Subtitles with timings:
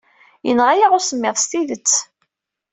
[0.47, 1.93] Yenɣa-aɣ usemmiḍ s tidet.